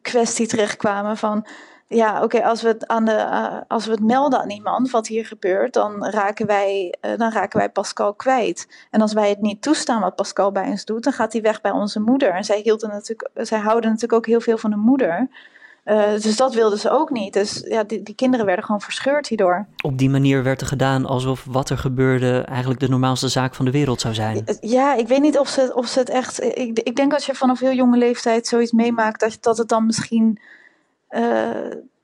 kwestie 0.01 0.47
terechtkwamen 0.47 1.17
van 1.17 1.45
ja, 1.87 2.23
oké, 2.23 2.43
als 2.43 2.61
we 2.61 2.67
het 2.67 2.87
aan 2.87 3.05
de 3.05 3.11
uh, 3.11 3.57
als 3.67 3.85
we 3.85 3.91
het 3.91 4.03
melden 4.03 4.39
aan 4.39 4.49
iemand 4.49 4.91
wat 4.91 5.07
hier 5.07 5.25
gebeurt, 5.25 5.73
dan 5.73 6.05
raken 6.05 6.45
wij 6.45 6.95
uh, 7.01 7.17
dan 7.17 7.31
raken 7.31 7.59
wij 7.59 7.69
Pascal 7.69 8.13
kwijt. 8.13 8.87
En 8.91 9.01
als 9.01 9.13
wij 9.13 9.29
het 9.29 9.41
niet 9.41 9.61
toestaan 9.61 10.01
wat 10.01 10.15
Pascal 10.15 10.51
bij 10.51 10.67
ons 10.67 10.85
doet, 10.85 11.03
dan 11.03 11.13
gaat 11.13 11.33
hij 11.33 11.41
weg 11.41 11.61
bij 11.61 11.71
onze 11.71 11.99
moeder. 11.99 12.33
En 12.33 12.43
zij 12.43 12.59
hielden 12.59 12.89
natuurlijk, 12.89 13.29
zij 13.33 13.59
houden 13.59 13.89
natuurlijk 13.89 14.13
ook 14.13 14.25
heel 14.25 14.41
veel 14.41 14.57
van 14.57 14.69
de 14.69 14.77
moeder. 14.77 15.27
Uh, 15.85 16.11
dus 16.11 16.35
dat 16.35 16.53
wilden 16.53 16.79
ze 16.79 16.89
ook 16.89 17.09
niet. 17.09 17.33
Dus 17.33 17.63
ja, 17.67 17.83
die, 17.83 18.03
die, 18.03 18.15
kinderen 18.15 18.45
werden 18.45 18.65
gewoon 18.65 18.81
verscheurd 18.81 19.27
hierdoor. 19.27 19.67
Op 19.83 19.97
die 19.97 20.09
manier 20.09 20.43
werd 20.43 20.61
er 20.61 20.67
gedaan 20.67 21.05
alsof 21.05 21.45
wat 21.49 21.69
er 21.69 21.77
gebeurde 21.77 22.41
eigenlijk 22.41 22.79
de 22.79 22.89
normaalste 22.89 23.27
zaak 23.27 23.55
van 23.55 23.65
de 23.65 23.71
wereld 23.71 24.01
zou 24.01 24.13
zijn. 24.13 24.43
Ja, 24.61 24.95
ik 24.95 25.07
weet 25.07 25.21
niet 25.21 25.37
of 25.37 25.47
ze, 25.47 25.71
of 25.75 25.87
ze 25.87 25.99
het 25.99 26.09
echt. 26.09 26.43
Ik, 26.43 26.79
ik 26.79 26.95
denk 26.95 27.13
als 27.13 27.25
je 27.25 27.35
vanaf 27.35 27.59
heel 27.59 27.73
jonge 27.73 27.97
leeftijd 27.97 28.47
zoiets 28.47 28.71
meemaakt, 28.71 29.19
dat, 29.19 29.37
dat 29.41 29.57
het 29.57 29.69
dan 29.69 29.85
misschien 29.85 30.39
uh, 31.09 31.49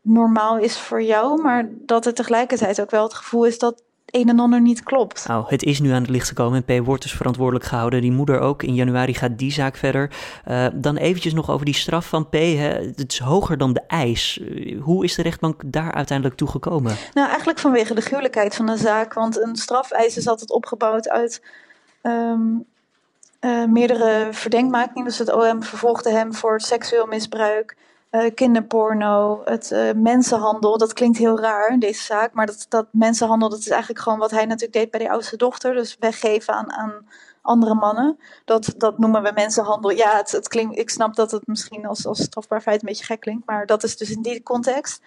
normaal 0.01 0.57
is 0.57 0.77
voor 0.77 1.01
jou, 1.01 1.41
maar 1.41 1.69
dat 1.71 2.05
het 2.05 2.15
tegelijkertijd 2.15 2.81
ook 2.81 2.91
wel 2.91 3.03
het 3.03 3.13
gevoel 3.13 3.45
is 3.45 3.59
dat 3.59 3.83
een 4.11 4.29
en 4.29 4.39
ander 4.39 4.61
niet 4.61 4.83
klopt. 4.83 5.27
Nou, 5.27 5.45
het 5.47 5.63
is 5.63 5.79
nu 5.79 5.91
aan 5.91 6.01
het 6.01 6.09
licht 6.09 6.27
gekomen 6.27 6.63
en 6.65 6.81
P 6.81 6.85
wordt 6.85 7.03
dus 7.03 7.13
verantwoordelijk 7.13 7.65
gehouden. 7.65 8.01
Die 8.01 8.11
moeder 8.11 8.39
ook. 8.39 8.63
In 8.63 8.73
januari 8.73 9.13
gaat 9.13 9.37
die 9.37 9.51
zaak 9.51 9.75
verder. 9.75 10.11
Uh, 10.47 10.67
dan 10.73 10.97
eventjes 10.97 11.33
nog 11.33 11.49
over 11.49 11.65
die 11.65 11.73
straf 11.73 12.07
van 12.07 12.29
P. 12.29 12.33
Hè. 12.33 12.69
Het 12.95 13.11
is 13.11 13.19
hoger 13.19 13.57
dan 13.57 13.73
de 13.73 13.81
eis. 13.87 14.39
Uh, 14.41 14.81
hoe 14.81 15.03
is 15.03 15.15
de 15.15 15.21
rechtbank 15.21 15.61
daar 15.65 15.93
uiteindelijk 15.93 16.37
toe 16.37 16.47
gekomen? 16.47 16.95
Nou, 17.13 17.27
eigenlijk 17.27 17.59
vanwege 17.59 17.93
de 17.93 18.01
gruwelijkheid 18.01 18.55
van 18.55 18.65
de 18.65 18.77
zaak. 18.77 19.13
Want 19.13 19.41
een 19.41 19.55
strafeis 19.55 20.17
is 20.17 20.27
altijd 20.27 20.51
opgebouwd 20.51 21.09
uit 21.09 21.43
um, 22.01 22.65
uh, 23.41 23.65
meerdere 23.65 24.27
verdenkmakingen. 24.31 25.05
Dus 25.05 25.17
het 25.17 25.33
OM 25.33 25.63
vervolgde 25.63 26.09
hem 26.09 26.33
voor 26.33 26.61
seksueel 26.61 27.05
misbruik 27.05 27.75
uh, 28.11 28.33
kinderporno, 28.33 29.41
het 29.45 29.71
uh, 29.71 29.91
mensenhandel. 29.95 30.77
Dat 30.77 30.93
klinkt 30.93 31.17
heel 31.17 31.39
raar, 31.39 31.79
deze 31.79 32.03
zaak. 32.03 32.33
Maar 32.33 32.45
dat, 32.45 32.65
dat 32.69 32.87
mensenhandel, 32.91 33.49
dat 33.49 33.59
is 33.59 33.69
eigenlijk 33.69 34.01
gewoon 34.01 34.19
wat 34.19 34.31
hij 34.31 34.45
natuurlijk 34.45 34.73
deed 34.73 34.91
bij 34.91 34.99
die 34.99 35.11
oudste 35.11 35.37
dochter. 35.37 35.73
Dus 35.73 35.97
weggeven 35.99 36.53
aan, 36.53 36.71
aan 36.71 37.07
andere 37.41 37.73
mannen. 37.73 38.19
Dat, 38.45 38.73
dat 38.77 38.97
noemen 38.97 39.23
we 39.23 39.31
mensenhandel. 39.35 39.91
Ja, 39.91 40.17
het, 40.17 40.31
het 40.31 40.47
klinkt, 40.47 40.77
ik 40.77 40.89
snap 40.89 41.15
dat 41.15 41.31
het 41.31 41.47
misschien 41.47 41.85
als, 41.85 42.05
als 42.05 42.21
strafbaar 42.21 42.61
feit 42.61 42.81
een 42.81 42.87
beetje 42.87 43.05
gek 43.05 43.19
klinkt. 43.19 43.45
Maar 43.45 43.65
dat 43.65 43.83
is 43.83 43.97
dus 43.97 44.11
in 44.11 44.21
die 44.21 44.43
context. 44.43 45.01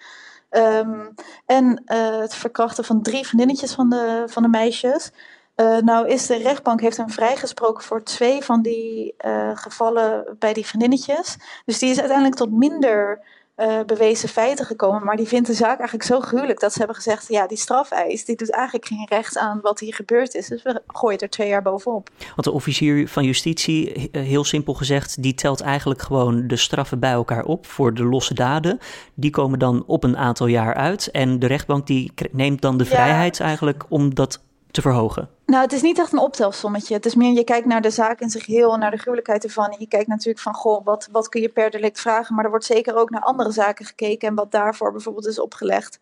Um, 0.49 1.13
en 1.45 1.83
uh, 1.85 2.19
het 2.19 2.35
verkrachten 2.35 2.83
van 2.83 3.01
drie 3.01 3.25
vriendinnetjes 3.25 3.73
van 3.73 3.89
de, 3.89 4.23
van 4.25 4.43
de 4.43 4.49
meisjes. 4.49 5.11
Uh, 5.55 5.77
nou 5.77 6.07
is 6.07 6.27
de 6.27 6.37
rechtbank 6.37 6.81
heeft 6.81 6.97
hem 6.97 7.09
vrijgesproken 7.09 7.83
voor 7.83 8.03
twee 8.03 8.43
van 8.43 8.61
die 8.61 9.15
uh, 9.25 9.51
gevallen 9.53 10.35
bij 10.39 10.53
die 10.53 10.65
vriendinnetjes. 10.65 11.37
Dus 11.65 11.79
die 11.79 11.89
is 11.89 11.99
uiteindelijk 11.99 12.37
tot 12.37 12.51
minder 12.51 13.21
uh, 13.57 13.79
bewezen 13.85 14.29
feiten 14.29 14.65
gekomen. 14.65 15.03
Maar 15.03 15.15
die 15.15 15.27
vindt 15.27 15.47
de 15.47 15.53
zaak 15.53 15.77
eigenlijk 15.77 16.03
zo 16.03 16.19
gruwelijk 16.19 16.59
dat 16.59 16.71
ze 16.71 16.77
hebben 16.77 16.95
gezegd... 16.95 17.27
ja, 17.27 17.47
die 17.47 17.57
strafeis 17.57 18.25
die 18.25 18.35
doet 18.35 18.51
eigenlijk 18.51 18.85
geen 18.85 19.07
recht 19.09 19.37
aan 19.37 19.59
wat 19.61 19.79
hier 19.79 19.93
gebeurd 19.93 20.33
is. 20.33 20.47
Dus 20.47 20.63
we 20.63 20.81
gooien 20.87 21.19
er 21.19 21.29
twee 21.29 21.47
jaar 21.47 21.61
bovenop. 21.61 22.09
Want 22.17 22.43
de 22.43 22.51
officier 22.51 23.07
van 23.07 23.23
justitie, 23.23 24.09
heel 24.11 24.43
simpel 24.43 24.73
gezegd... 24.73 25.23
die 25.23 25.33
telt 25.33 25.61
eigenlijk 25.61 26.01
gewoon 26.01 26.47
de 26.47 26.55
straffen 26.55 26.99
bij 26.99 27.11
elkaar 27.11 27.43
op 27.43 27.65
voor 27.65 27.93
de 27.93 28.03
losse 28.03 28.33
daden. 28.33 28.79
Die 29.13 29.31
komen 29.31 29.59
dan 29.59 29.83
op 29.87 30.03
een 30.03 30.17
aantal 30.17 30.47
jaar 30.47 30.73
uit. 30.73 31.11
En 31.11 31.39
de 31.39 31.47
rechtbank 31.47 31.87
die 31.87 32.13
neemt 32.31 32.61
dan 32.61 32.77
de 32.77 32.85
vrijheid 32.85 33.39
eigenlijk 33.39 33.83
om 33.89 34.15
dat 34.15 34.41
te 34.71 34.81
verhogen? 34.81 35.29
Nou, 35.45 35.61
het 35.63 35.73
is 35.73 35.81
niet 35.81 35.99
echt 35.99 36.11
een 36.11 36.19
optelsommetje. 36.19 36.93
Het 36.93 37.05
is 37.05 37.15
meer, 37.15 37.33
je 37.33 37.43
kijkt 37.43 37.67
naar 37.67 37.81
de 37.81 37.89
zaak 37.89 38.19
in 38.19 38.29
zich 38.29 38.45
heel, 38.45 38.77
naar 38.77 38.91
de 38.91 38.97
gruwelijkheid 38.97 39.43
ervan. 39.43 39.69
En 39.69 39.75
je 39.79 39.87
kijkt 39.87 40.07
natuurlijk 40.07 40.39
van, 40.39 40.53
goh, 40.53 40.85
wat, 40.85 41.07
wat 41.11 41.29
kun 41.29 41.41
je 41.41 41.49
per 41.49 41.71
delict 41.71 41.99
vragen? 41.99 42.35
Maar 42.35 42.43
er 42.43 42.49
wordt 42.49 42.65
zeker 42.65 42.95
ook 42.95 43.09
naar 43.09 43.21
andere 43.21 43.51
zaken 43.51 43.85
gekeken 43.85 44.27
en 44.27 44.35
wat 44.35 44.51
daarvoor 44.51 44.91
bijvoorbeeld 44.91 45.27
is 45.27 45.39
opgelegd. 45.39 45.99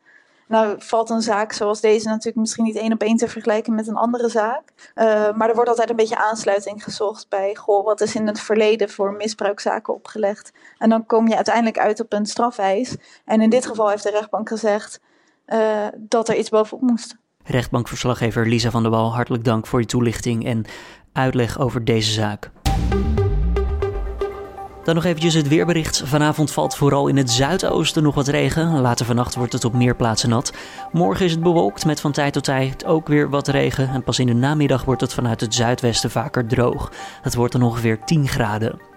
Nou 0.47 0.75
valt 0.77 1.09
een 1.09 1.21
zaak 1.21 1.51
zoals 1.51 1.81
deze 1.81 2.07
natuurlijk 2.07 2.35
misschien 2.35 2.63
niet 2.63 2.75
één 2.75 2.93
op 2.93 3.01
één 3.01 3.17
te 3.17 3.27
vergelijken 3.27 3.75
met 3.75 3.87
een 3.87 3.95
andere 3.95 4.29
zaak. 4.29 4.61
Uh, 4.95 5.33
maar 5.33 5.49
er 5.49 5.55
wordt 5.55 5.69
altijd 5.69 5.89
een 5.89 5.95
beetje 5.95 6.17
aansluiting 6.17 6.83
gezocht 6.83 7.29
bij, 7.29 7.55
goh, 7.55 7.85
wat 7.85 8.01
is 8.01 8.15
in 8.15 8.27
het 8.27 8.39
verleden 8.39 8.89
voor 8.89 9.13
misbruikzaken 9.13 9.93
opgelegd? 9.93 10.51
En 10.77 10.89
dan 10.89 11.05
kom 11.05 11.27
je 11.27 11.35
uiteindelijk 11.35 11.77
uit 11.77 11.99
op 11.99 12.13
een 12.13 12.25
strafeis. 12.25 12.95
En 13.25 13.41
in 13.41 13.49
dit 13.49 13.65
geval 13.65 13.89
heeft 13.89 14.03
de 14.03 14.09
rechtbank 14.09 14.47
gezegd 14.47 14.99
uh, 15.47 15.87
dat 15.97 16.29
er 16.29 16.35
iets 16.35 16.49
bovenop 16.49 16.81
moest. 16.81 17.15
Rechtbankverslaggever 17.43 18.47
Lisa 18.47 18.71
van 18.71 18.81
der 18.81 18.91
Wal, 18.91 19.13
hartelijk 19.13 19.43
dank 19.43 19.67
voor 19.67 19.79
je 19.79 19.85
toelichting 19.85 20.45
en 20.45 20.65
uitleg 21.13 21.59
over 21.59 21.85
deze 21.85 22.11
zaak. 22.11 22.51
Dan 24.83 24.95
nog 24.95 25.05
eventjes 25.05 25.33
het 25.33 25.47
weerbericht. 25.47 26.03
Vanavond 26.05 26.51
valt 26.51 26.75
vooral 26.75 27.07
in 27.07 27.17
het 27.17 27.31
zuidoosten 27.31 28.03
nog 28.03 28.15
wat 28.15 28.27
regen. 28.27 28.81
Later 28.81 29.05
vannacht 29.05 29.35
wordt 29.35 29.53
het 29.53 29.65
op 29.65 29.73
meer 29.73 29.95
plaatsen 29.95 30.29
nat. 30.29 30.53
Morgen 30.91 31.25
is 31.25 31.31
het 31.31 31.43
bewolkt 31.43 31.85
met 31.85 32.01
van 32.01 32.11
tijd 32.11 32.33
tot 32.33 32.43
tijd 32.43 32.85
ook 32.85 33.07
weer 33.07 33.29
wat 33.29 33.47
regen. 33.47 33.89
En 33.89 34.03
pas 34.03 34.19
in 34.19 34.27
de 34.27 34.33
namiddag 34.33 34.85
wordt 34.85 35.01
het 35.01 35.13
vanuit 35.13 35.41
het 35.41 35.53
zuidwesten 35.53 36.11
vaker 36.11 36.47
droog. 36.47 36.91
Het 37.21 37.35
wordt 37.35 37.53
dan 37.53 37.63
ongeveer 37.63 37.99
10 38.05 38.27
graden. 38.27 38.90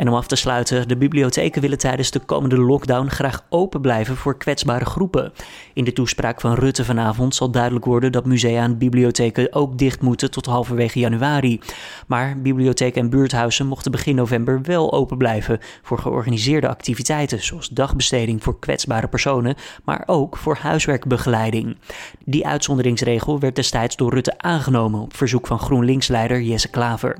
En 0.00 0.08
om 0.08 0.14
af 0.14 0.26
te 0.26 0.36
sluiten, 0.36 0.88
de 0.88 0.96
bibliotheken 0.96 1.60
willen 1.60 1.78
tijdens 1.78 2.10
de 2.10 2.18
komende 2.18 2.58
lockdown 2.58 3.06
graag 3.06 3.44
open 3.48 3.80
blijven 3.80 4.16
voor 4.16 4.38
kwetsbare 4.38 4.84
groepen. 4.84 5.32
In 5.74 5.84
de 5.84 5.92
toespraak 5.92 6.40
van 6.40 6.54
Rutte 6.54 6.84
vanavond 6.84 7.34
zal 7.34 7.50
duidelijk 7.50 7.84
worden 7.84 8.12
dat 8.12 8.24
musea 8.24 8.62
en 8.62 8.78
bibliotheken 8.78 9.54
ook 9.54 9.78
dicht 9.78 10.00
moeten 10.00 10.30
tot 10.30 10.46
halverwege 10.46 10.98
januari. 10.98 11.60
Maar 12.06 12.38
bibliotheken 12.38 13.02
en 13.02 13.10
buurthuizen 13.10 13.66
mochten 13.66 13.90
begin 13.90 14.14
november 14.14 14.62
wel 14.62 14.92
open 14.92 15.18
blijven 15.18 15.58
voor 15.82 15.98
georganiseerde 15.98 16.68
activiteiten, 16.68 17.42
zoals 17.42 17.68
dagbesteding 17.68 18.42
voor 18.42 18.58
kwetsbare 18.58 19.08
personen, 19.08 19.54
maar 19.84 20.02
ook 20.06 20.36
voor 20.36 20.56
huiswerkbegeleiding. 20.56 21.76
Die 22.24 22.46
uitzonderingsregel 22.46 23.40
werd 23.40 23.56
destijds 23.56 23.96
door 23.96 24.14
Rutte 24.14 24.38
aangenomen 24.38 25.00
op 25.00 25.16
verzoek 25.16 25.46
van 25.46 25.58
GroenLinks-leider 25.58 26.42
Jesse 26.42 26.68
Klaver. 26.68 27.16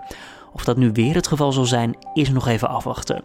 Of 0.52 0.64
dat 0.64 0.76
nu 0.76 0.90
weer 0.92 1.14
het 1.14 1.26
geval 1.26 1.52
zal 1.52 1.64
zijn, 1.64 1.97
is 2.14 2.30
nog 2.30 2.49
even 2.49 2.69
afwachten. 2.69 3.23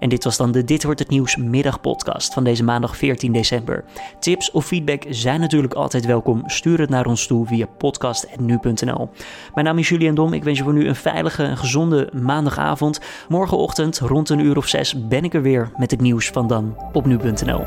En 0.00 0.08
dit 0.08 0.24
was 0.24 0.36
dan 0.36 0.52
de 0.52 0.64
Dit 0.64 0.84
wordt 0.84 0.98
het 0.98 1.08
nieuws 1.08 1.36
middagpodcast 1.36 2.32
van 2.32 2.44
deze 2.44 2.64
maandag 2.64 2.96
14 2.96 3.32
december. 3.32 3.84
Tips 4.18 4.50
of 4.50 4.66
feedback 4.66 5.02
zijn 5.08 5.40
natuurlijk 5.40 5.74
altijd 5.74 6.06
welkom. 6.06 6.42
Stuur 6.46 6.80
het 6.80 6.90
naar 6.90 7.06
ons 7.06 7.26
toe 7.26 7.46
via 7.46 7.66
podcast.nu.nl. 7.78 9.10
Mijn 9.54 9.66
naam 9.66 9.78
is 9.78 9.88
Julian 9.88 10.14
Dom. 10.14 10.32
Ik 10.32 10.44
wens 10.44 10.58
je 10.58 10.64
voor 10.64 10.72
nu 10.72 10.88
een 10.88 10.96
veilige 10.96 11.42
en 11.42 11.56
gezonde 11.56 12.08
maandagavond. 12.12 13.00
Morgenochtend 13.28 13.98
rond 13.98 14.28
een 14.28 14.40
uur 14.40 14.56
of 14.56 14.66
zes 14.66 15.08
ben 15.08 15.24
ik 15.24 15.34
er 15.34 15.42
weer 15.42 15.70
met 15.76 15.90
het 15.90 16.00
nieuws 16.00 16.28
van 16.28 16.46
dan 16.46 16.76
op 16.92 17.06
nu.nl. 17.06 17.64